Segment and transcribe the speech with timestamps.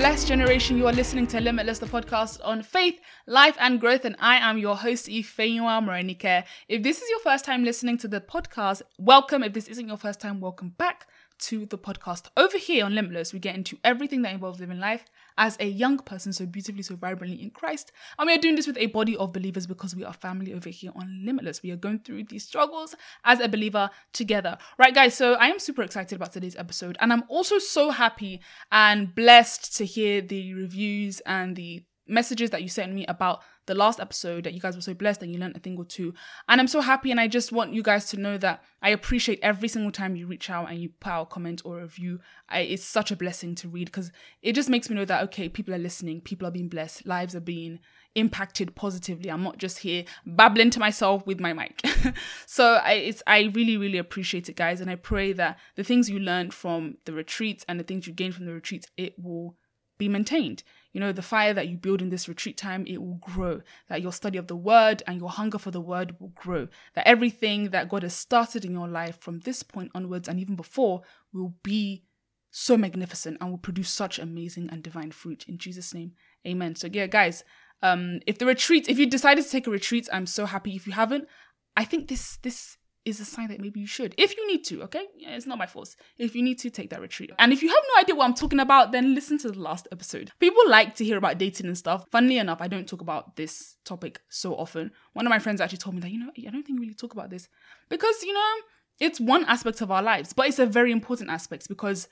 [0.00, 0.78] blessed generation.
[0.78, 4.06] You are listening to Limitless, the podcast on faith, life, and growth.
[4.06, 6.44] And I am your host, Ifeanyiwa Morenike.
[6.68, 9.42] If this is your first time listening to the podcast, welcome.
[9.42, 11.06] If this isn't your first time, welcome back
[11.40, 12.28] to the podcast.
[12.36, 15.04] Over here on Limitless, we get into everything that involves living life
[15.38, 17.92] as a young person, so beautifully, so vibrantly in Christ.
[18.18, 20.68] And we are doing this with a body of believers because we are family over
[20.68, 21.62] here on Limitless.
[21.62, 22.94] We are going through these struggles
[23.24, 24.58] as a believer together.
[24.78, 26.96] Right, guys, so I am super excited about today's episode.
[27.00, 32.62] And I'm also so happy and blessed to hear the reviews and the messages that
[32.62, 35.38] you sent me about the last episode that you guys were so blessed and you
[35.38, 36.12] learned a thing or two.
[36.48, 39.38] And I'm so happy and I just want you guys to know that I appreciate
[39.42, 42.18] every single time you reach out and you put out a comment or a review.
[42.48, 44.10] I, it's such a blessing to read because
[44.42, 47.36] it just makes me know that, okay, people are listening, people are being blessed, lives
[47.36, 47.78] are being
[48.16, 49.30] impacted positively.
[49.30, 51.80] I'm not just here babbling to myself with my mic.
[52.46, 56.10] so I it's I really really appreciate it guys and I pray that the things
[56.10, 59.54] you learned from the retreats and the things you gained from the retreats it will
[59.96, 60.64] be maintained.
[60.92, 63.60] You know, the fire that you build in this retreat time, it will grow.
[63.88, 66.68] That your study of the word and your hunger for the word will grow.
[66.94, 70.56] That everything that God has started in your life from this point onwards and even
[70.56, 71.02] before
[71.32, 72.04] will be
[72.50, 75.44] so magnificent and will produce such amazing and divine fruit.
[75.48, 76.12] In Jesus' name,
[76.46, 76.74] amen.
[76.74, 77.44] So, yeah, guys,
[77.82, 80.74] um, if the retreat, if you decided to take a retreat, I'm so happy.
[80.74, 81.28] If you haven't,
[81.76, 84.14] I think this this is a sign that maybe you should.
[84.18, 85.06] If you need to, okay?
[85.18, 85.94] It's not my fault.
[86.18, 87.30] If you need to, take that retreat.
[87.38, 89.88] And if you have no idea what I'm talking about, then listen to the last
[89.90, 90.32] episode.
[90.38, 92.04] People like to hear about dating and stuff.
[92.10, 94.90] Funnily enough, I don't talk about this topic so often.
[95.14, 96.94] One of my friends actually told me that, you know, I don't think you really
[96.94, 97.48] talk about this
[97.88, 98.52] because, you know,
[99.00, 102.06] it's one aspect of our lives, but it's a very important aspect because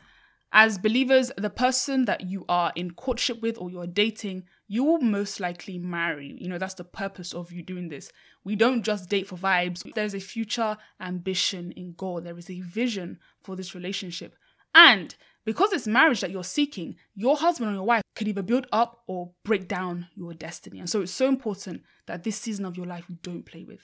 [0.52, 5.00] as believers, the person that you are in courtship with or you're dating you will
[5.00, 6.36] most likely marry.
[6.38, 8.12] You know, that's the purpose of you doing this.
[8.44, 9.82] We don't just date for vibes.
[9.94, 14.36] There's a future ambition in God, there is a vision for this relationship.
[14.74, 18.66] And because it's marriage that you're seeking, your husband or your wife could either build
[18.70, 20.78] up or break down your destiny.
[20.78, 23.80] And so it's so important that this season of your life you don't play with.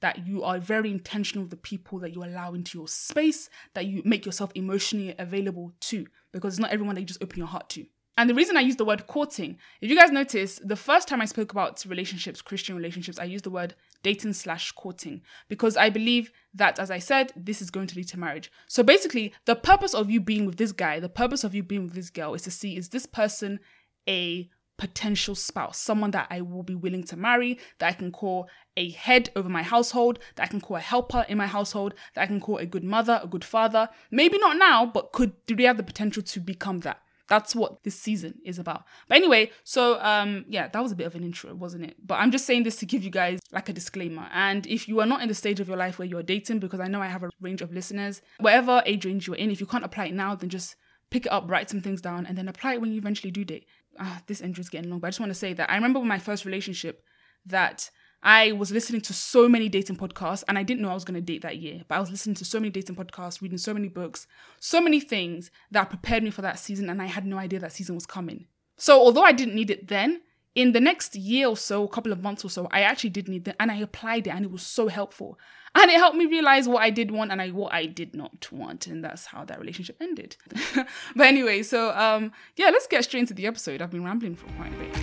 [0.00, 3.86] That you are very intentional with the people that you allow into your space, that
[3.86, 7.48] you make yourself emotionally available to, because it's not everyone that you just open your
[7.48, 7.86] heart to.
[8.18, 11.20] And the reason I use the word courting, if you guys notice, the first time
[11.20, 15.88] I spoke about relationships, Christian relationships, I used the word dating slash courting because I
[15.88, 18.50] believe that, as I said, this is going to lead to marriage.
[18.66, 21.84] So basically, the purpose of you being with this guy, the purpose of you being
[21.84, 23.60] with this girl is to see is this person
[24.08, 28.48] a potential spouse, someone that I will be willing to marry, that I can call
[28.76, 32.22] a head over my household, that I can call a helper in my household, that
[32.22, 33.90] I can call a good mother, a good father.
[34.10, 37.02] Maybe not now, but could do they have the potential to become that?
[37.26, 38.84] That's what this season is about.
[39.08, 41.96] But anyway, so um yeah, that was a bit of an intro, wasn't it?
[42.02, 44.28] But I'm just saying this to give you guys like a disclaimer.
[44.32, 46.80] And if you are not in the stage of your life where you're dating, because
[46.80, 49.66] I know I have a range of listeners, whatever age range you're in, if you
[49.66, 50.76] can't apply it now, then just
[51.10, 53.44] pick it up, write some things down, and then apply it when you eventually do
[53.44, 53.66] date.
[53.98, 56.00] Ah, this intro is getting long, but I just want to say that I remember
[56.00, 57.04] my first relationship
[57.46, 57.90] that
[58.22, 61.14] I was listening to so many dating podcasts and I didn't know I was going
[61.14, 63.72] to date that year, but I was listening to so many dating podcasts, reading so
[63.72, 64.26] many books,
[64.60, 67.72] so many things that prepared me for that season and I had no idea that
[67.72, 68.46] season was coming.
[68.76, 70.20] So, although I didn't need it then,
[70.58, 73.28] in the next year or so, a couple of months or so, I actually did
[73.28, 75.38] need it and I applied it and it was so helpful.
[75.76, 78.50] And it helped me realize what I did want and I, what I did not
[78.50, 78.88] want.
[78.88, 80.36] And that's how that relationship ended.
[81.14, 83.80] but anyway, so um, yeah, let's get straight into the episode.
[83.80, 84.96] I've been rambling for quite a bit.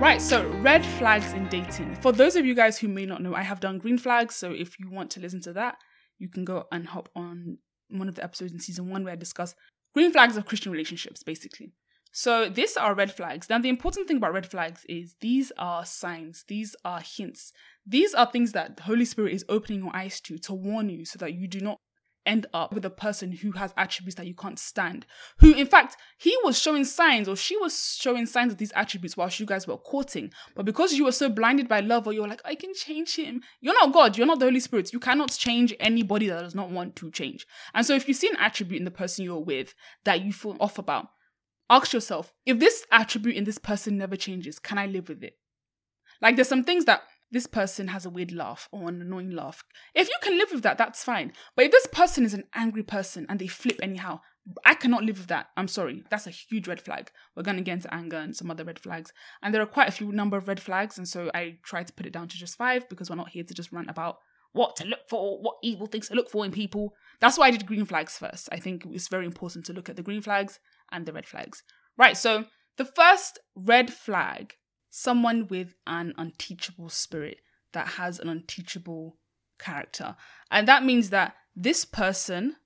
[0.00, 1.94] Right, so red flags in dating.
[2.02, 4.34] For those of you guys who may not know, I have done green flags.
[4.34, 5.76] So if you want to listen to that,
[6.18, 7.58] you can go and hop on
[7.88, 9.54] one of the episodes in season one where I discuss
[9.94, 11.72] green flags of Christian relationships, basically.
[12.12, 13.48] So these are red flags.
[13.48, 17.52] Now, the important thing about red flags is these are signs, these are hints.
[17.86, 21.04] These are things that the Holy Spirit is opening your eyes to to warn you
[21.04, 21.78] so that you do not
[22.30, 25.04] end up with a person who has attributes that you can't stand.
[25.40, 29.16] Who, in fact, he was showing signs or she was showing signs of these attributes
[29.16, 30.30] whilst you guys were courting.
[30.54, 33.42] But because you were so blinded by love, or you're like, I can change him.
[33.60, 34.16] You're not God.
[34.16, 34.92] You're not the Holy Spirit.
[34.92, 37.46] You cannot change anybody that does not want to change.
[37.74, 39.74] And so if you see an attribute in the person you're with
[40.04, 41.08] that you feel off about,
[41.68, 45.36] ask yourself, if this attribute in this person never changes, can I live with it?
[46.22, 49.62] Like there's some things that this person has a weird laugh or an annoying laugh.
[49.94, 51.32] If you can live with that, that's fine.
[51.54, 54.20] But if this person is an angry person and they flip anyhow,
[54.64, 55.48] I cannot live with that.
[55.56, 56.02] I'm sorry.
[56.10, 57.10] That's a huge red flag.
[57.36, 59.12] We're going to get into anger and some other red flags.
[59.42, 60.98] And there are quite a few number of red flags.
[60.98, 63.44] And so I try to put it down to just five because we're not here
[63.44, 64.18] to just rant about
[64.52, 66.94] what to look for, what evil things to look for in people.
[67.20, 68.48] That's why I did green flags first.
[68.50, 70.58] I think it's very important to look at the green flags
[70.90, 71.62] and the red flags.
[71.96, 72.16] Right.
[72.16, 72.46] So
[72.76, 74.54] the first red flag
[74.90, 77.38] someone with an unteachable spirit
[77.72, 79.16] that has an unteachable
[79.58, 80.16] character.
[80.50, 82.56] And that means that this person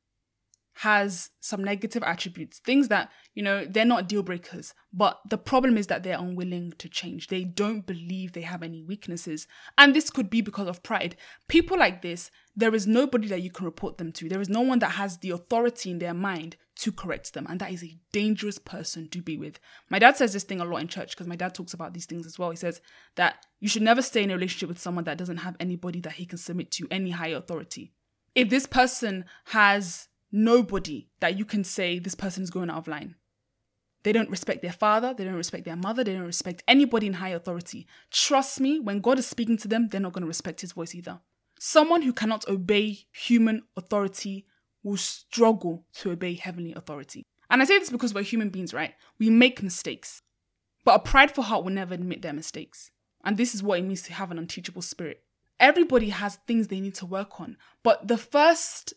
[0.79, 4.75] has some negative attributes, things that, you know, they're not deal breakers.
[4.93, 7.29] But the problem is that they're unwilling to change.
[7.29, 9.47] They don't believe they have any weaknesses.
[9.79, 11.17] And this could be because of pride.
[11.49, 14.29] People like this, there is nobody that you can report them to.
[14.29, 17.47] There is no one that has the authority in their mind to correct them.
[17.49, 19.61] And that is a dangerous person to be with.
[19.91, 22.07] My dad says this thing a lot in church because my dad talks about these
[22.07, 22.51] things as well.
[22.51, 22.81] He says
[23.17, 26.15] that you should never stay in a relationship with someone that doesn't have anybody that
[26.15, 27.93] he can submit to, any higher authority.
[28.35, 32.89] If this person has nobody that you can say this person is going out of
[32.89, 33.15] line.
[34.03, 37.15] They don't respect their father, they don't respect their mother, they don't respect anybody in
[37.15, 37.87] high authority.
[38.11, 40.95] Trust me, when God is speaking to them, they're not going to respect his voice
[40.95, 41.21] either.
[41.59, 44.45] Someone who cannot obey human authority
[44.85, 47.25] will struggle to obey heavenly authority.
[47.51, 48.95] And I say this because we're human beings, right?
[49.19, 50.21] We make mistakes.
[50.85, 52.91] But a prideful heart will never admit their mistakes.
[53.25, 55.23] And this is what it means to have an unteachable spirit.
[55.59, 57.57] Everybody has things they need to work on.
[57.83, 58.93] But the first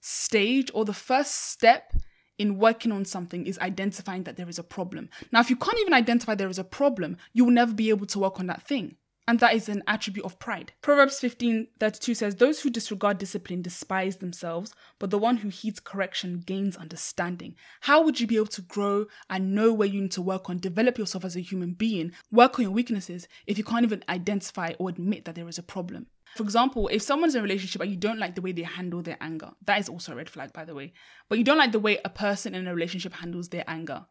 [0.00, 1.94] stage or the first step
[2.38, 5.08] in working on something is identifying that there is a problem.
[5.30, 8.06] Now, if you can't even identify there is a problem, you will never be able
[8.06, 8.96] to work on that thing.
[9.28, 10.72] And that is an attribute of pride.
[10.82, 15.78] Proverbs 15 32 says, Those who disregard discipline despise themselves, but the one who heeds
[15.78, 17.54] correction gains understanding.
[17.82, 20.58] How would you be able to grow and know where you need to work on,
[20.58, 24.72] develop yourself as a human being, work on your weaknesses if you can't even identify
[24.78, 26.08] or admit that there is a problem?
[26.34, 29.02] For example, if someone's in a relationship and you don't like the way they handle
[29.02, 30.94] their anger, that is also a red flag, by the way.
[31.28, 34.06] But you don't like the way a person in a relationship handles their anger.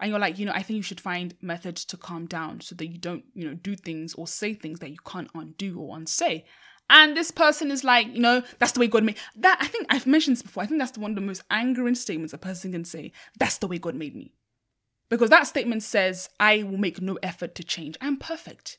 [0.00, 2.74] And you're like, you know, I think you should find methods to calm down so
[2.74, 5.96] that you don't, you know, do things or say things that you can't undo or
[5.96, 6.44] unsay.
[6.88, 9.58] And this person is like, you know, that's the way God made that.
[9.60, 10.62] I think I've mentioned this before.
[10.62, 13.12] I think that's the one of the most angering statements a person can say.
[13.38, 14.32] That's the way God made me.
[15.08, 17.96] Because that statement says, I will make no effort to change.
[18.00, 18.78] I'm perfect.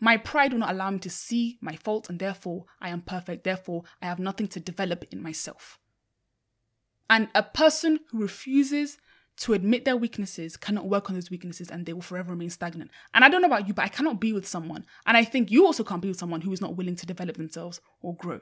[0.00, 3.42] My pride will not allow me to see my fault, and therefore I am perfect.
[3.42, 5.78] Therefore, I have nothing to develop in myself.
[7.10, 8.98] And a person who refuses
[9.38, 12.90] to admit their weaknesses cannot work on those weaknesses and they will forever remain stagnant.
[13.14, 15.50] And I don't know about you, but I cannot be with someone, and I think
[15.50, 18.40] you also can't be with someone who is not willing to develop themselves or grow.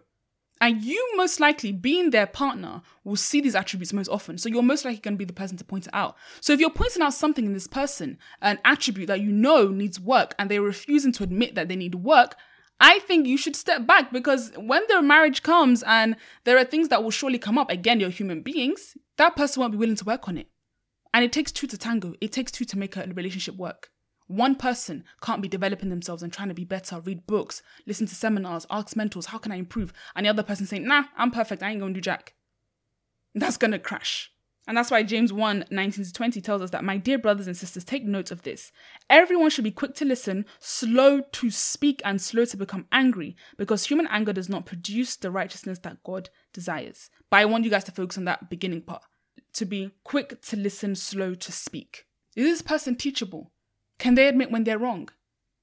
[0.60, 4.38] And you most likely, being their partner, will see these attributes most often.
[4.38, 6.16] So you're most likely going to be the person to point it out.
[6.40, 10.00] So if you're pointing out something in this person, an attribute that you know needs
[10.00, 12.37] work, and they're refusing to admit that they need work,
[12.81, 16.88] I think you should step back because when their marriage comes and there are things
[16.88, 20.04] that will surely come up, again, you're human beings, that person won't be willing to
[20.04, 20.49] work on it.
[21.16, 23.88] And it takes two to tango, it takes two to make a relationship work.
[24.26, 28.14] One person can't be developing themselves and trying to be better, read books, listen to
[28.14, 29.94] seminars, ask mentors, how can I improve?
[30.14, 32.34] And the other person saying, nah, I'm perfect, I ain't gonna do jack.
[33.34, 34.30] That's gonna crash.
[34.68, 37.56] And that's why James 1 19 to 20 tells us that, my dear brothers and
[37.56, 38.70] sisters, take note of this.
[39.08, 43.86] Everyone should be quick to listen, slow to speak, and slow to become angry, because
[43.86, 47.08] human anger does not produce the righteousness that God desires.
[47.30, 49.02] But I want you guys to focus on that beginning part
[49.56, 52.06] to be quick to listen, slow to speak.
[52.34, 53.52] Is this person teachable?
[53.98, 55.08] Can they admit when they're wrong?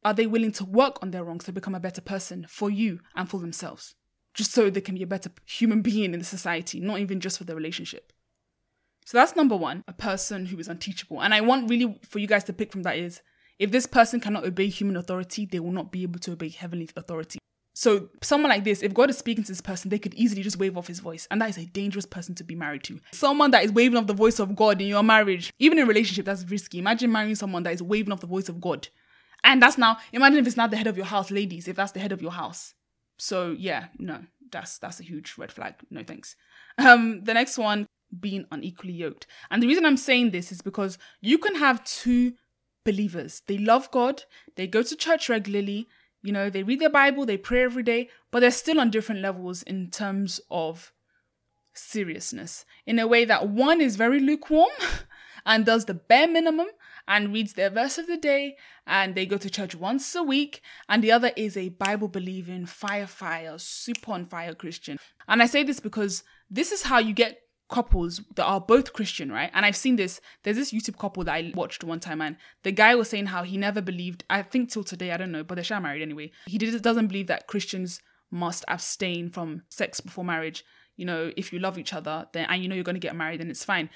[0.03, 2.99] Are they willing to work on their wrongs to become a better person for you
[3.15, 3.95] and for themselves?
[4.33, 7.37] Just so they can be a better human being in the society, not even just
[7.37, 8.11] for the relationship.
[9.05, 11.21] So that's number one, a person who is unteachable.
[11.21, 13.21] And I want really for you guys to pick from that is
[13.59, 16.89] if this person cannot obey human authority, they will not be able to obey heavenly
[16.95, 17.39] authority.
[17.75, 20.57] So, someone like this, if God is speaking to this person, they could easily just
[20.57, 21.27] wave off his voice.
[21.31, 22.99] And that is a dangerous person to be married to.
[23.11, 25.87] Someone that is waving off the voice of God in your marriage, even in a
[25.87, 26.77] relationship, that's risky.
[26.77, 28.89] Imagine marrying someone that is waving off the voice of God.
[29.43, 31.91] And that's now, imagine if it's not the head of your house, ladies, if that's
[31.91, 32.75] the head of your house.
[33.17, 34.19] So, yeah, no,
[34.51, 35.75] that's that's a huge red flag.
[35.89, 36.35] No thanks.
[36.77, 37.87] Um, the next one,
[38.19, 39.27] being unequally yoked.
[39.49, 42.33] And the reason I'm saying this is because you can have two
[42.85, 43.41] believers.
[43.47, 44.23] They love God,
[44.55, 45.87] they go to church regularly,
[46.23, 49.21] you know, they read their Bible, they pray every day, but they're still on different
[49.21, 50.93] levels in terms of
[51.73, 52.65] seriousness.
[52.85, 54.71] In a way that one is very lukewarm
[55.45, 56.67] and does the bare minimum
[57.07, 58.55] and reads their verse of the day
[58.87, 62.65] and they go to church once a week, and the other is a Bible believing,
[62.65, 64.97] fire, fire, super on fire Christian.
[65.27, 67.42] And I say this because this is how you get
[67.73, 69.49] couples that are both Christian, right?
[69.51, 70.21] And I've seen this.
[70.43, 73.41] There's this YouTube couple that I watched one time, and the guy was saying how
[73.41, 74.23] he never believed.
[74.29, 76.31] I think till today, I don't know, but they're sure married anyway.
[76.45, 77.99] He did, doesn't believe that Christians
[78.29, 80.63] must abstain from sex before marriage.
[80.97, 83.15] You know, if you love each other, then and you know you're going to get
[83.15, 83.89] married, then it's fine.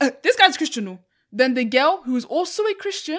[0.00, 1.00] Uh, this guy's Christian.
[1.32, 3.18] Then the girl who is also a Christian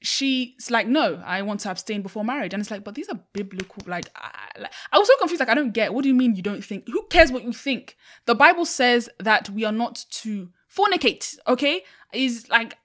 [0.00, 2.52] she's like, no, I want to abstain before marriage.
[2.52, 3.82] And it's like, but these are biblical.
[3.86, 5.40] Like, I, I was so confused.
[5.40, 5.94] Like, I don't get.
[5.94, 6.88] What do you mean you don't think?
[6.88, 7.96] Who cares what you think?
[8.26, 11.38] The Bible says that we are not to fornicate.
[11.48, 12.76] Okay, is like.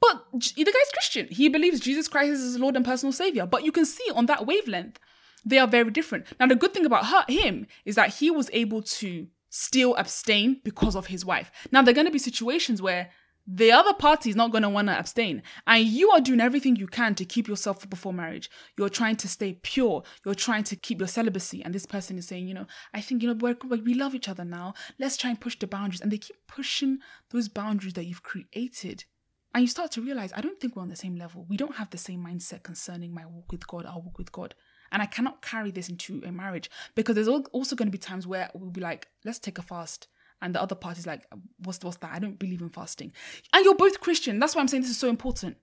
[0.00, 1.28] But the guy's Christian.
[1.30, 3.44] He believes Jesus Christ is his Lord and personal Savior.
[3.44, 4.98] But you can see on that wavelength,
[5.44, 6.24] they are very different.
[6.38, 10.60] Now, the good thing about her, him is that he was able to still abstain
[10.64, 11.50] because of his wife.
[11.70, 13.10] Now, there are going to be situations where
[13.52, 15.42] the other party is not going to want to abstain.
[15.66, 18.48] And you are doing everything you can to keep yourself before marriage.
[18.78, 20.04] You're trying to stay pure.
[20.24, 21.62] You're trying to keep your celibacy.
[21.64, 24.28] And this person is saying, you know, I think, you know, we're, we love each
[24.28, 24.74] other now.
[25.00, 26.00] Let's try and push the boundaries.
[26.00, 26.98] And they keep pushing
[27.30, 29.04] those boundaries that you've created.
[29.52, 31.44] And you start to realize, I don't think we're on the same level.
[31.48, 34.54] We don't have the same mindset concerning my walk with God, our walk with God.
[34.92, 38.28] And I cannot carry this into a marriage because there's also going to be times
[38.28, 40.06] where we'll be like, let's take a fast
[40.42, 41.26] and the other party's like,
[41.58, 42.12] what's, what's that?
[42.12, 43.12] I don't believe in fasting.
[43.52, 44.38] And you're both Christian.
[44.38, 45.56] That's why I'm saying this is so important.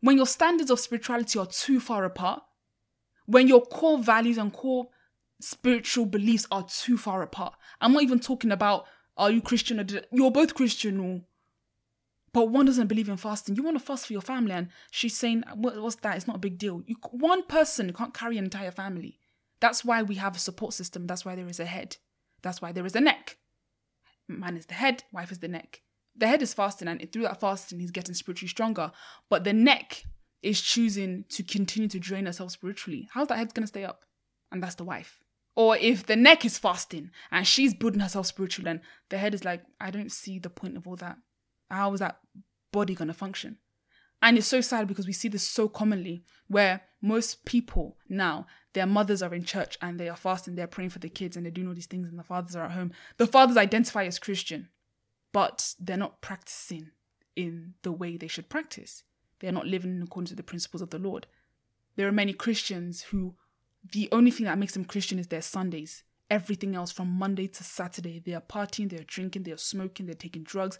[0.00, 2.42] When your standards of spirituality are too far apart,
[3.26, 4.88] when your core values and core
[5.40, 9.86] spiritual beliefs are too far apart, I'm not even talking about are you Christian or
[10.12, 11.22] you're both Christian or
[12.32, 13.54] but one doesn't believe in fasting.
[13.54, 16.16] You want to fast for your family, and she's saying, what, "What's that?
[16.16, 19.20] It's not a big deal." You, one person can't carry an entire family.
[19.60, 21.06] That's why we have a support system.
[21.06, 21.96] That's why there is a head.
[22.42, 23.36] That's why there is a neck
[24.28, 25.82] man is the head, wife is the neck.
[26.16, 28.92] The head is fasting, and through that fasting, he's getting spiritually stronger.
[29.28, 30.04] But the neck
[30.42, 33.08] is choosing to continue to drain herself spiritually.
[33.12, 34.02] How's that head gonna stay up?
[34.52, 35.20] And that's the wife.
[35.56, 39.44] Or if the neck is fasting and she's building herself spiritually, and the head is
[39.44, 41.16] like, I don't see the point of all that.
[41.70, 42.20] How is that
[42.72, 43.58] body gonna function?
[44.22, 48.86] And it's so sad because we see this so commonly where most people now, their
[48.86, 51.50] mothers are in church and they are fasting, they're praying for the kids and they're
[51.50, 52.92] doing all these things, and the fathers are at home.
[53.16, 54.68] The fathers identify as Christian,
[55.32, 56.90] but they're not practicing
[57.34, 59.02] in the way they should practice.
[59.40, 61.26] They're not living in accordance with the principles of the Lord.
[61.96, 63.36] There are many Christians who
[63.92, 66.04] the only thing that makes them Christian is their Sundays.
[66.30, 70.42] Everything else from Monday to Saturday, they are partying, they're drinking, they're smoking, they're taking
[70.42, 70.78] drugs.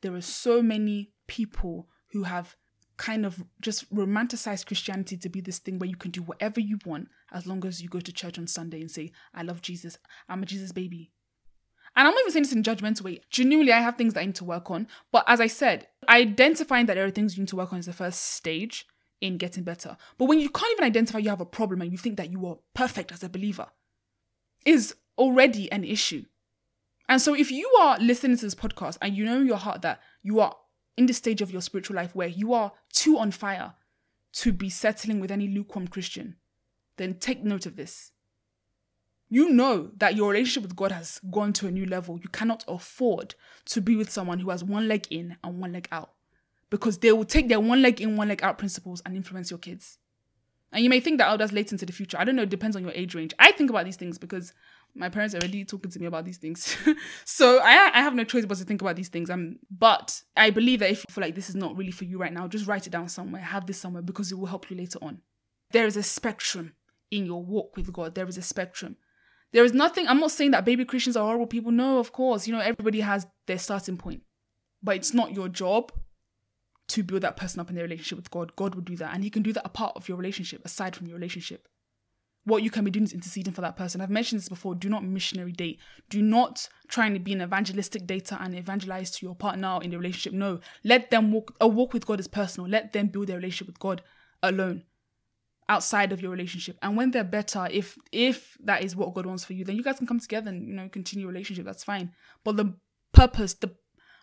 [0.00, 2.56] There are so many people who have
[2.96, 6.78] kind of just romanticized Christianity to be this thing where you can do whatever you
[6.86, 9.98] want as long as you go to church on Sunday and say, I love Jesus,
[10.28, 11.12] I'm a Jesus baby.
[11.94, 13.20] And I'm not even saying this in judgmental way.
[13.30, 14.86] Genuinely, I have things that I need to work on.
[15.12, 17.86] But as I said, identifying that there are things you need to work on is
[17.86, 18.86] the first stage
[19.20, 19.96] in getting better.
[20.18, 22.46] But when you can't even identify you have a problem and you think that you
[22.46, 23.68] are perfect as a believer,
[24.66, 26.24] is already an issue.
[27.08, 29.82] And so if you are listening to this podcast and you know in your heart
[29.82, 30.54] that you are
[30.96, 33.74] in the stage of your spiritual life where you are too on fire
[34.32, 36.36] to be settling with any lukewarm Christian,
[36.96, 38.12] then take note of this.
[39.28, 42.18] You know that your relationship with God has gone to a new level.
[42.22, 43.34] You cannot afford
[43.66, 46.12] to be with someone who has one leg in and one leg out
[46.70, 49.58] because they will take their one leg in, one leg out principles and influence your
[49.58, 49.98] kids.
[50.72, 52.18] And you may think that, oh, that's late into the future.
[52.18, 53.32] I don't know, it depends on your age range.
[53.38, 54.52] I think about these things because
[54.94, 56.76] my parents are already talking to me about these things.
[57.24, 59.30] so I, I have no choice but to think about these things.
[59.30, 62.18] Um, but I believe that if you feel like this is not really for you
[62.18, 64.76] right now, just write it down somewhere, have this somewhere because it will help you
[64.76, 65.20] later on.
[65.72, 66.72] There is a spectrum
[67.10, 68.14] in your walk with God.
[68.14, 68.96] There is a spectrum.
[69.52, 71.72] There is nothing, I'm not saying that baby Christians are horrible people.
[71.72, 72.46] No, of course.
[72.46, 74.22] You know, everybody has their starting point.
[74.82, 75.92] But it's not your job
[76.88, 78.54] to build that person up in their relationship with God.
[78.56, 79.14] God will do that.
[79.14, 81.68] And He can do that a part of your relationship, aside from your relationship
[82.46, 84.00] what you can be doing is interceding for that person.
[84.00, 84.76] I've mentioned this before.
[84.76, 85.80] Do not missionary date.
[86.08, 89.98] Do not try and be an evangelistic dater and evangelize to your partner in the
[89.98, 90.32] relationship.
[90.32, 91.54] No, let them walk.
[91.60, 92.70] A walk with God is personal.
[92.70, 94.00] Let them build their relationship with God
[94.44, 94.84] alone,
[95.68, 96.78] outside of your relationship.
[96.82, 99.82] And when they're better, if if that is what God wants for you, then you
[99.82, 101.64] guys can come together and you know continue relationship.
[101.64, 102.12] That's fine.
[102.44, 102.74] But the
[103.12, 103.74] purpose, the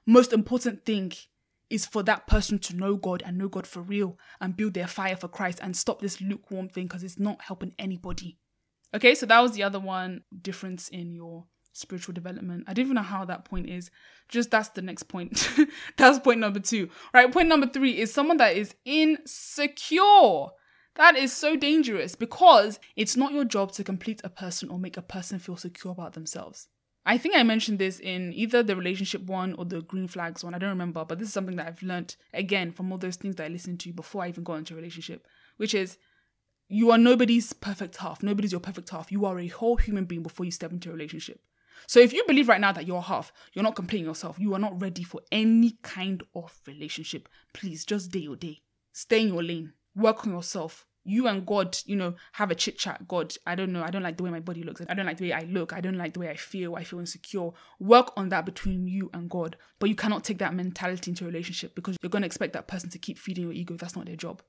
[0.05, 1.13] most important thing
[1.69, 4.87] is for that person to know God and know God for real and build their
[4.87, 8.37] fire for Christ and stop this lukewarm thing because it's not helping anybody.
[8.93, 12.65] Okay, so that was the other one difference in your spiritual development.
[12.67, 13.89] I don't even know how that point is.
[14.29, 15.49] Just that's the next point.
[15.97, 16.89] that's point number two.
[17.13, 20.47] Right, point number three is someone that is insecure.
[20.95, 24.97] That is so dangerous because it's not your job to complete a person or make
[24.97, 26.67] a person feel secure about themselves.
[27.05, 30.53] I think I mentioned this in either the relationship one or the green flags one.
[30.53, 33.35] I don't remember, but this is something that I've learned again from all those things
[33.35, 35.97] that I listened to before I even got into a relationship, which is
[36.69, 38.23] you are nobody's perfect half.
[38.23, 39.11] Nobody's your perfect half.
[39.11, 41.41] You are a whole human being before you step into a relationship.
[41.87, 44.59] So if you believe right now that you're half, you're not completing yourself, you are
[44.59, 48.61] not ready for any kind of relationship, please just day your day.
[48.93, 49.73] Stay in your lane.
[49.95, 53.07] Work on yourself you and God, you know, have a chit chat.
[53.07, 53.83] God, I don't know.
[53.83, 54.81] I don't like the way my body looks.
[54.87, 55.73] I don't like the way I look.
[55.73, 56.75] I don't like the way I feel.
[56.75, 57.49] I feel insecure.
[57.79, 59.57] Work on that between you and God.
[59.79, 62.67] But you cannot take that mentality into a relationship because you're going to expect that
[62.67, 63.75] person to keep feeding your ego.
[63.75, 64.41] That's not their job.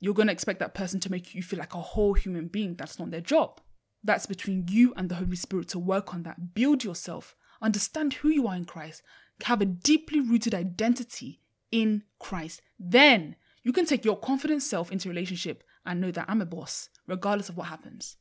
[0.00, 2.74] You're going to expect that person to make you feel like a whole human being.
[2.74, 3.60] That's not their job.
[4.04, 6.54] That's between you and the Holy Spirit to work on that.
[6.54, 7.36] Build yourself.
[7.62, 9.02] Understand who you are in Christ.
[9.44, 11.40] Have a deeply rooted identity
[11.70, 12.60] in Christ.
[12.78, 16.88] Then you can take your confident self into relationship and know that I'm a boss,
[17.06, 18.16] regardless of what happens.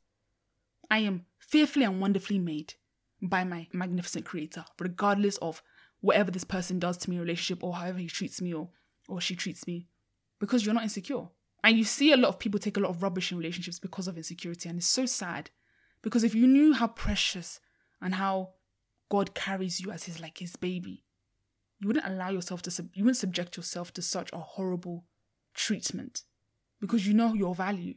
[0.90, 2.74] I am fearfully and wonderfully made.
[3.22, 5.62] by my magnificent creator, regardless of
[6.00, 8.70] whatever this person does to me in relationship or however he treats me or,
[9.08, 9.88] or she treats me,
[10.40, 11.28] because you're not insecure.
[11.64, 14.08] And you see a lot of people take a lot of rubbish in relationships because
[14.08, 14.68] of insecurity.
[14.68, 15.52] And it's so sad.
[16.02, 17.60] Because if you knew how precious
[18.02, 18.54] and how
[19.10, 21.04] God carries you as his like his baby,
[21.80, 25.06] you wouldn't allow yourself to sub- you wouldn't subject yourself to such a horrible
[25.54, 26.24] treatment
[26.80, 27.96] because you know your value.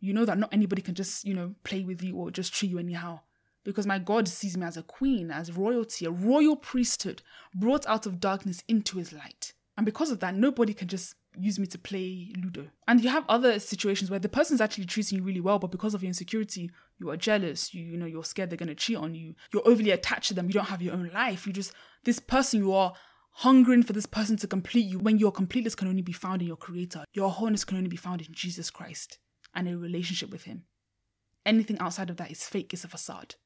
[0.00, 2.70] You know that not anybody can just, you know, play with you or just treat
[2.70, 3.20] you anyhow.
[3.64, 7.22] Because my God sees me as a queen, as royalty, a royal priesthood
[7.54, 9.52] brought out of darkness into his light.
[9.76, 12.68] And because of that, nobody can just use me to play Ludo.
[12.88, 15.94] And you have other situations where the person's actually treating you really well, but because
[15.94, 19.14] of your insecurity, you are jealous, you, you know, you're scared they're gonna cheat on
[19.14, 21.46] you, you're overly attached to them, you don't have your own life.
[21.46, 21.72] You just
[22.04, 22.94] this person you are
[23.32, 26.48] hungering for this person to complete you when your completeness can only be found in
[26.48, 27.04] your creator.
[27.12, 29.18] Your wholeness can only be found in Jesus Christ
[29.54, 30.64] and a relationship with him.
[31.46, 33.36] Anything outside of that is fake, it's a facade.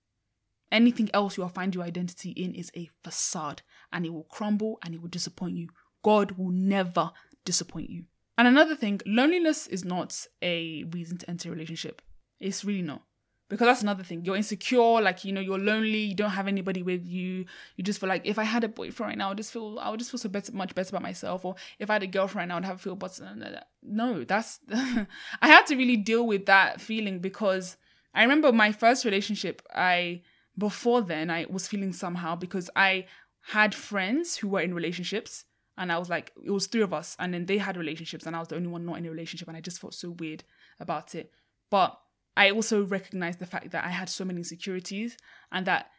[0.72, 3.62] Anything else you'll find your identity in is a facade
[3.92, 5.68] and it will crumble and it will disappoint you.
[6.02, 7.12] God will never
[7.44, 8.04] disappoint you.
[8.36, 12.02] And another thing, loneliness is not a reason to enter a relationship.
[12.40, 13.02] It's really not.
[13.48, 14.24] Because that's another thing.
[14.24, 17.44] You're insecure, like you know, you're lonely, you don't have anybody with you.
[17.76, 19.78] You just feel like if I had a boyfriend right now, I would just feel
[19.78, 21.44] I would just feel so better, much better about myself.
[21.44, 23.60] Or if I had a girlfriend now, I'd have a feel better.
[23.82, 25.06] No, that's I
[25.42, 27.76] had to really deal with that feeling because
[28.14, 30.22] I remember my first relationship, I
[30.56, 33.06] before then I was feeling somehow because I
[33.48, 35.44] had friends who were in relationships
[35.76, 38.36] and I was like, it was three of us, and then they had relationships, and
[38.36, 40.44] I was the only one not in a relationship, and I just felt so weird
[40.78, 41.32] about it.
[41.70, 41.98] But
[42.36, 45.16] I also recognized the fact that I had so many insecurities,
[45.52, 45.90] and that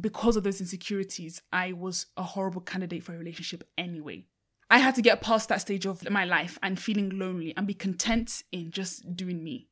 [0.00, 4.26] because of those insecurities, I was a horrible candidate for a relationship anyway.
[4.68, 7.74] I had to get past that stage of my life and feeling lonely and be
[7.74, 9.68] content in just doing me.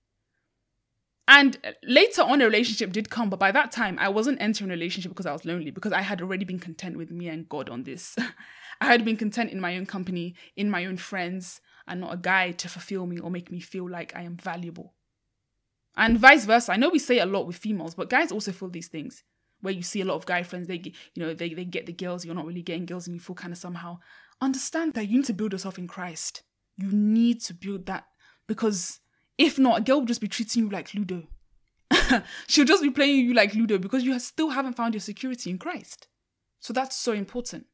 [1.27, 4.75] And later on, a relationship did come, but by that time, I wasn't entering a
[4.75, 7.71] relationship because I was lonely, because I had already been content with me and God
[7.71, 8.15] on this.
[8.81, 12.19] I had been content in my own company, in my own friends, and not a
[12.19, 14.95] guy to fulfill me or make me feel like I am valuable.
[15.97, 16.73] And vice versa.
[16.73, 19.23] I know we say a lot with females, but guys also feel these things
[19.61, 20.83] where you see a lot of guy friends, they
[21.15, 23.35] you know, they, they get the girls, you're not really getting girls, and you feel
[23.35, 23.99] kind of somehow.
[24.41, 26.43] Understand that you need to build yourself in Christ.
[26.77, 28.05] You need to build that
[28.47, 29.01] because
[29.39, 31.29] if not, a girl will just be treating you like Ludo.
[32.47, 35.59] She'll just be playing you like Ludo because you still haven't found your security in
[35.59, 36.09] Christ.
[36.61, 37.67] So that's so important.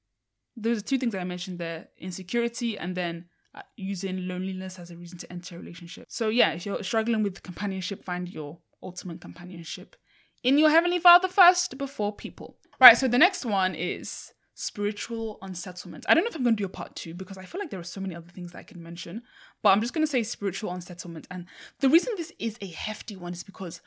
[0.56, 5.18] There's two things I mentioned there insecurity and then Uh, using loneliness as a reason
[5.18, 6.06] to enter a relationship.
[6.08, 9.96] So, yeah, if you're struggling with companionship, find your ultimate companionship
[10.44, 12.56] in your Heavenly Father first before people.
[12.80, 16.06] Right, so the next one is spiritual unsettlement.
[16.08, 17.70] I don't know if I'm going to do a part two because I feel like
[17.70, 19.22] there are so many other things that I can mention,
[19.64, 21.26] but I'm just going to say spiritual unsettlement.
[21.28, 21.46] And
[21.80, 23.80] the reason this is a hefty one is because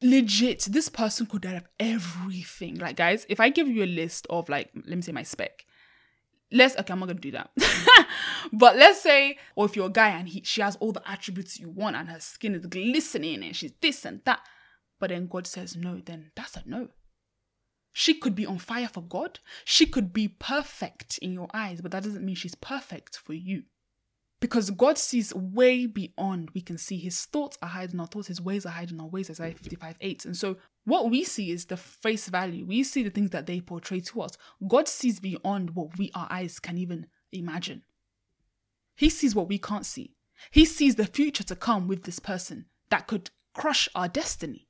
[0.00, 2.76] legit, this person could have everything.
[2.76, 5.64] Like, guys, if I give you a list of, like, let me say my spec,
[6.52, 7.50] let's okay, I'm not gonna do that.
[8.52, 11.58] but let's say, or if you're a guy and he she has all the attributes
[11.58, 14.40] you want and her skin is glistening and she's this and that,
[14.98, 16.88] but then God says no, then that's a no.
[17.92, 19.40] She could be on fire for God.
[19.64, 23.64] She could be perfect in your eyes, but that doesn't mean she's perfect for you.
[24.40, 26.96] Because God sees way beyond we can see.
[26.96, 30.24] His thoughts are hiding our thoughts, his ways are hiding our ways, Isaiah 55 8.
[30.24, 32.64] And so what we see is the face value.
[32.64, 34.32] We see the things that they portray to us.
[34.66, 37.82] God sees beyond what we our eyes can even imagine.
[38.96, 40.14] He sees what we can't see.
[40.50, 44.68] He sees the future to come with this person that could crush our destiny.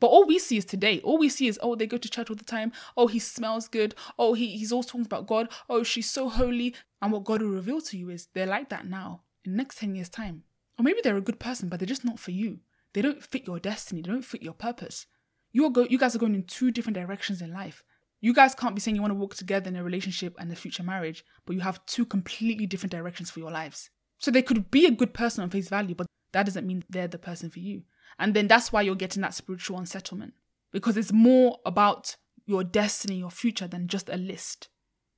[0.00, 1.00] But all we see is today.
[1.00, 2.72] All we see is, oh, they go to church all the time.
[2.96, 3.94] Oh, he smells good.
[4.18, 5.48] Oh, he, he's always talking about God.
[5.68, 6.74] Oh, she's so holy.
[7.02, 9.94] And what God will reveal to you is they're like that now in next 10
[9.94, 10.44] years' time.
[10.78, 12.60] Or maybe they're a good person, but they're just not for you.
[12.94, 14.02] They don't fit your destiny.
[14.02, 15.06] They don't fit your purpose.
[15.52, 17.82] You are go you guys are going in two different directions in life.
[18.20, 20.56] You guys can't be saying you want to work together in a relationship and a
[20.56, 23.90] future marriage, but you have two completely different directions for your lives.
[24.18, 27.08] So they could be a good person on face value, but that doesn't mean they're
[27.08, 27.82] the person for you.
[28.18, 30.34] And then that's why you're getting that spiritual unsettlement
[30.72, 32.16] because it's more about
[32.46, 34.68] your destiny, your future than just a list.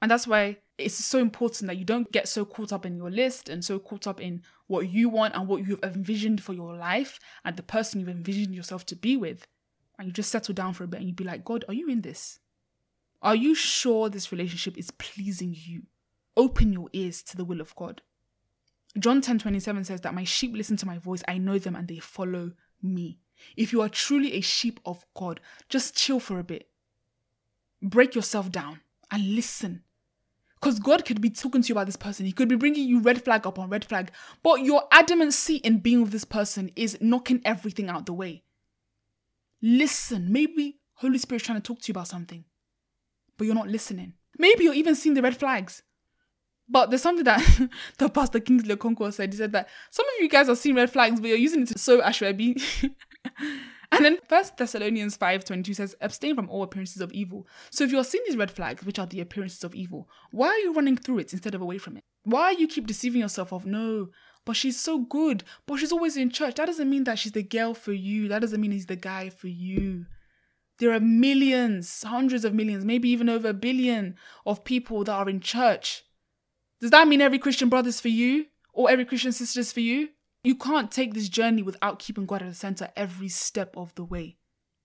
[0.02, 3.10] And that's why it's so important that you don't get so caught up in your
[3.10, 6.74] list and so caught up in what you want and what you've envisioned for your
[6.74, 9.46] life and the person you've envisioned yourself to be with.
[9.98, 11.88] And you just settle down for a bit and you'd be like, God, are you
[11.88, 12.38] in this?
[13.22, 15.82] Are you sure this relationship is pleasing you?
[16.36, 18.00] Open your ears to the will of God.
[18.98, 21.86] John 10 27 says that my sheep listen to my voice, I know them and
[21.86, 23.18] they follow me.
[23.56, 26.68] If you are truly a sheep of God, just chill for a bit.
[27.82, 29.82] Break yourself down and listen.
[30.60, 32.26] Because God could be talking to you about this person.
[32.26, 34.12] He could be bringing you red flag upon red flag.
[34.42, 38.44] But your adamancy in being with this person is knocking everything out the way.
[39.62, 42.44] Listen, maybe Holy Spirit's trying to talk to you about something,
[43.38, 44.14] but you're not listening.
[44.38, 45.82] Maybe you're even seeing the red flags.
[46.70, 49.32] But there's something that the pastor Kingsley Okonkwo said.
[49.32, 51.68] He said that some of you guys are seeing red flags, but you're using it
[51.68, 52.62] to sew Asoebi.
[53.92, 57.48] and then First Thessalonians 5.22 says, abstain from all appearances of evil.
[57.70, 60.58] So if you're seeing these red flags, which are the appearances of evil, why are
[60.58, 62.04] you running through it instead of away from it?
[62.22, 64.08] Why are you keep deceiving yourself of, no,
[64.46, 66.54] but she's so good, but she's always in church.
[66.54, 68.28] That doesn't mean that she's the girl for you.
[68.28, 70.06] That doesn't mean he's the guy for you.
[70.78, 74.14] There are millions, hundreds of millions, maybe even over a billion
[74.46, 76.04] of people that are in church
[76.80, 80.10] does that mean every Christian brother's for you or every Christian sister's for you?
[80.42, 84.04] You can't take this journey without keeping God at the center every step of the
[84.04, 84.38] way.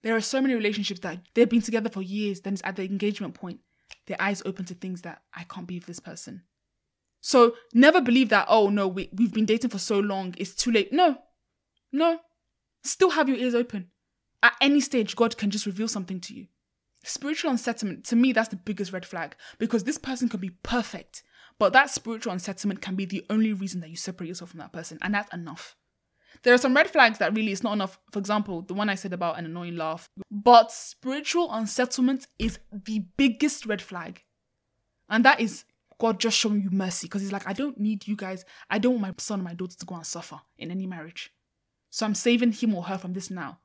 [0.04, 2.84] There are so many relationships that they've been together for years, then it's at the
[2.84, 3.62] engagement point,
[4.08, 6.44] their eyes open to things that I can't be with this person.
[7.22, 10.72] So never believe that, oh no, we, we've been dating for so long, it's too
[10.72, 10.94] late.
[10.94, 11.18] No,
[11.92, 12.20] no.
[12.84, 13.88] Still have your ears open.
[14.44, 16.48] At any stage, God can just reveal something to you.
[17.04, 21.24] Spiritual unsettlement, to me, that's the biggest red flag because this person can be perfect.
[21.58, 24.74] But that spiritual unsettlement can be the only reason that you separate yourself from that
[24.74, 25.76] person, and that's enough.
[26.44, 27.98] There are some red flags that really it's not enough.
[28.12, 30.10] For example, the one I said about an annoying laugh.
[30.30, 34.24] But spiritual unsettlement is the biggest red flag.
[35.10, 35.64] And that is
[35.98, 38.44] God just showing you mercy because He's like, I don't need you guys.
[38.70, 41.32] I don't want my son and my daughter to go and suffer in any marriage.
[41.90, 43.60] So I'm saving him or her from this now.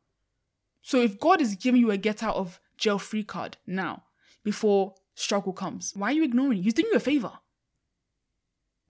[0.83, 4.05] So if God is giving you a get out of jail free card now,
[4.45, 6.63] before struggle comes, why are you ignoring?
[6.63, 7.33] He's doing you a favor.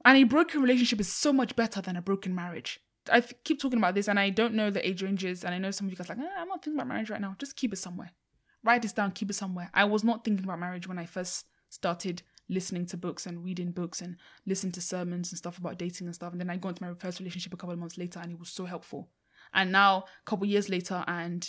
[0.05, 2.81] And a broken relationship is so much better than a broken marriage.
[3.11, 5.45] I th- keep talking about this and I don't know the age ranges.
[5.45, 7.21] And I know some of you guys like, eh, I'm not thinking about marriage right
[7.21, 7.37] now.
[7.39, 8.11] Just keep it somewhere.
[8.63, 9.71] Write this down, keep it somewhere.
[9.73, 13.71] I was not thinking about marriage when I first started listening to books and reading
[13.71, 16.33] books and listening to sermons and stuff about dating and stuff.
[16.33, 18.39] And then I got into my first relationship a couple of months later and it
[18.39, 19.09] was so helpful.
[19.53, 21.49] And now, a couple of years later, and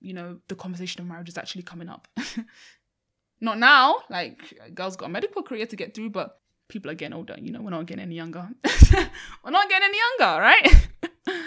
[0.00, 2.08] you know, the conversation of marriage is actually coming up.
[3.40, 7.14] not now, like, girls got a medical career to get through, but people are getting
[7.14, 7.36] older.
[7.38, 8.48] You know, we're not getting any younger.
[9.44, 10.88] we're not getting any younger, right?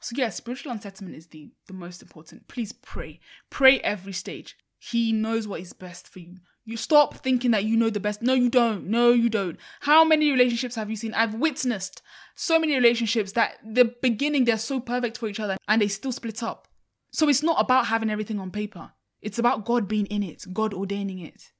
[0.00, 2.48] so yeah, spiritual unsettlement is the the most important.
[2.48, 3.20] Please pray.
[3.50, 4.56] Pray every stage.
[4.78, 6.38] He knows what is best for you.
[6.64, 8.22] You stop thinking that you know the best.
[8.22, 8.86] No, you don't.
[8.86, 9.58] No, you don't.
[9.80, 11.12] How many relationships have you seen?
[11.14, 12.02] I've witnessed
[12.36, 16.12] so many relationships that the beginning they're so perfect for each other and they still
[16.12, 16.68] split up.
[17.12, 18.92] So it's not about having everything on paper.
[19.20, 21.52] It's about God being in it, God ordaining it.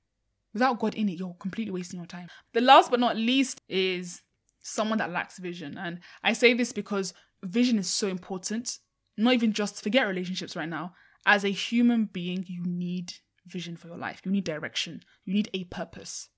[0.53, 2.29] Without God in it, you're completely wasting your time.
[2.53, 4.23] The last but not least is
[4.61, 5.79] someone that lacks vision.
[5.79, 8.79] And I say this because vision is so important.
[9.17, 10.95] Not even just forget relationships right now.
[11.25, 13.15] As a human being, you need
[13.47, 14.21] vision for your life.
[14.25, 15.03] You need direction.
[15.25, 16.29] You need a purpose.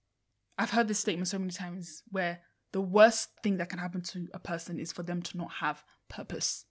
[0.58, 2.40] I've heard this statement so many times where
[2.72, 5.84] the worst thing that can happen to a person is for them to not have
[6.08, 6.64] purpose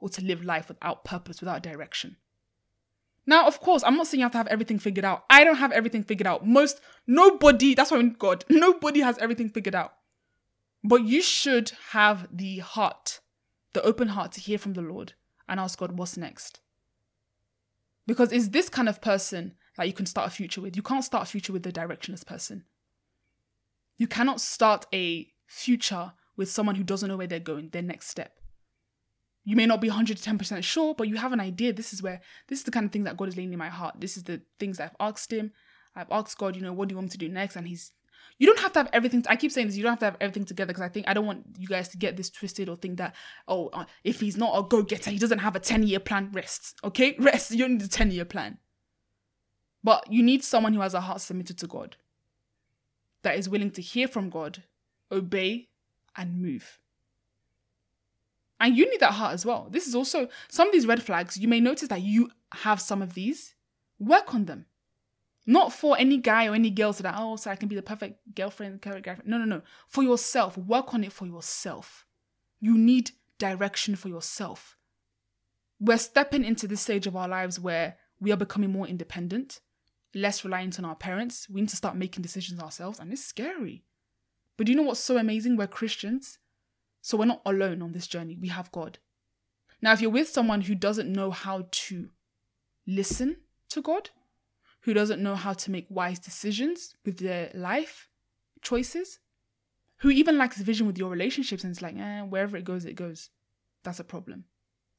[0.00, 2.16] or to live life without purpose, without direction.
[3.28, 5.26] Now, of course, I'm not saying you have to have everything figured out.
[5.28, 6.46] I don't have everything figured out.
[6.46, 9.92] Most, nobody, that's why I mean God, nobody has everything figured out.
[10.82, 13.20] But you should have the heart,
[13.74, 15.12] the open heart to hear from the Lord
[15.46, 16.60] and ask God, what's next?
[18.06, 20.74] Because it's this kind of person that you can start a future with.
[20.74, 22.64] You can't start a future with a directionless person.
[23.98, 28.08] You cannot start a future with someone who doesn't know where they're going, their next
[28.08, 28.38] step
[29.48, 31.72] you may not be 110% sure, but you have an idea.
[31.72, 33.70] This is where, this is the kind of thing that God is laying in my
[33.70, 33.94] heart.
[33.98, 35.52] This is the things I've asked Him.
[35.96, 37.56] I've asked God, you know, what do you want me to do next?
[37.56, 37.92] And He's,
[38.36, 39.24] you don't have to have everything.
[39.26, 41.14] I keep saying this, you don't have to have everything together because I think I
[41.14, 43.14] don't want you guys to get this twisted or think that,
[43.48, 46.30] oh, uh, if he's not a go getter, he doesn't have a 10 year plan,
[46.34, 46.76] rest.
[46.84, 47.16] Okay?
[47.18, 47.50] Rest.
[47.50, 48.58] You don't need a 10 year plan.
[49.82, 51.96] But you need someone who has a heart submitted to God,
[53.22, 54.64] that is willing to hear from God,
[55.10, 55.68] obey,
[56.14, 56.80] and move.
[58.60, 59.68] And you need that heart as well.
[59.70, 61.38] This is also some of these red flags.
[61.38, 63.54] You may notice that you have some of these.
[63.98, 64.66] Work on them.
[65.46, 67.82] Not for any guy or any girl so that, oh, so I can be the
[67.82, 69.22] perfect girlfriend, girlfriend.
[69.24, 69.62] No, no, no.
[69.88, 70.58] For yourself.
[70.58, 72.04] Work on it for yourself.
[72.60, 74.76] You need direction for yourself.
[75.80, 79.60] We're stepping into this stage of our lives where we are becoming more independent,
[80.14, 81.48] less reliant on our parents.
[81.48, 83.84] We need to start making decisions ourselves, and it's scary.
[84.56, 85.56] But do you know what's so amazing?
[85.56, 86.38] We're Christians.
[87.00, 88.36] So we're not alone on this journey.
[88.40, 88.98] We have God.
[89.80, 92.08] Now, if you're with someone who doesn't know how to
[92.86, 93.36] listen
[93.70, 94.10] to God,
[94.82, 98.08] who doesn't know how to make wise decisions with their life
[98.62, 99.20] choices,
[99.98, 102.94] who even lacks vision with your relationships and it's like, eh, wherever it goes, it
[102.94, 103.30] goes,
[103.82, 104.44] that's a problem.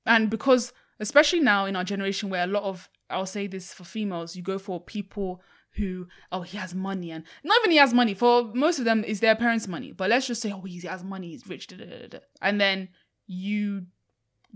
[0.05, 3.83] And because, especially now in our generation where a lot of, I'll say this for
[3.83, 5.41] females, you go for people
[5.75, 9.03] who oh he has money and not even he has money for most of them
[9.03, 11.77] is their parents money but let's just say oh he has money he's rich da,
[11.77, 12.89] da, da, and then
[13.27, 13.85] you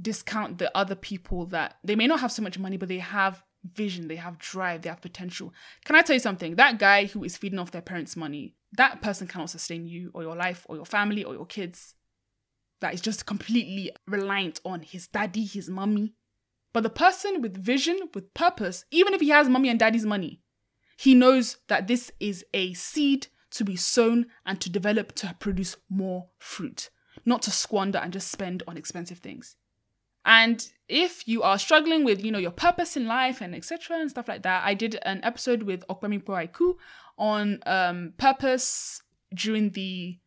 [0.02, 3.43] discount the other people that they may not have so much money but they have
[3.63, 5.54] vision, they have drive, they have potential.
[5.86, 6.56] Can I tell you something?
[6.56, 10.23] That guy who is feeding off their parents' money, that person cannot sustain you or
[10.23, 11.95] your life or your family or your kids.
[12.82, 16.15] That is just completely reliant on his daddy, his mummy
[16.73, 20.41] But the person with vision, with purpose, even if he has mummy and daddy's money,
[21.03, 25.75] he knows that this is a seed to be sown and to develop to produce
[25.89, 26.89] more fruit,
[27.25, 29.57] not to squander and just spend on expensive things.
[30.23, 33.97] And if you are struggling with, you know, your purpose in life and etc.
[33.97, 36.75] and stuff like that, I did an episode with Okpemi Poaiku
[37.17, 39.01] on um, purpose
[39.35, 40.17] during the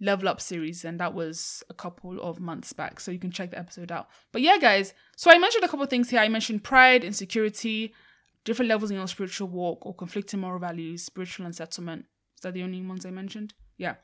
[0.00, 2.98] Level Up series, and that was a couple of months back.
[2.98, 4.08] So you can check the episode out.
[4.32, 6.18] But yeah, guys, so I mentioned a couple things here.
[6.18, 7.94] I mentioned pride, insecurity,
[8.46, 12.06] different levels in your spiritual walk, or conflicting moral values, spiritual unsettlement.
[12.36, 13.52] Is that the only ones I mentioned?
[13.76, 13.96] Yeah.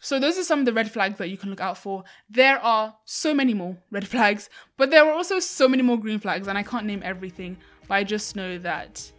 [0.00, 2.02] So those are some of the red flags that you can look out for.
[2.28, 6.18] There are so many more red flags, but there are also so many more green
[6.18, 9.12] flags, and I can't name everything, but I just know that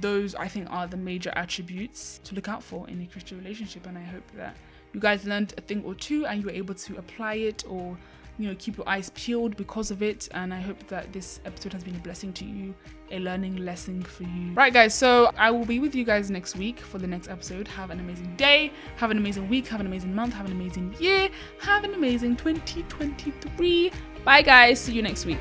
[0.00, 3.86] those I think are the major attributes to look out for in a Christian relationship,
[3.86, 4.56] and I hope that
[4.92, 7.96] you guys learned a thing or two and you were able to apply it or
[8.38, 11.72] you know keep your eyes peeled because of it and i hope that this episode
[11.72, 12.74] has been a blessing to you
[13.10, 14.52] a learning lesson for you.
[14.52, 17.66] Right guys so i will be with you guys next week for the next episode.
[17.68, 20.94] Have an amazing day have an amazing week have an amazing month have an amazing
[20.98, 21.28] year
[21.60, 23.92] have an amazing 2023
[24.24, 24.78] bye guys.
[24.78, 25.38] See you next week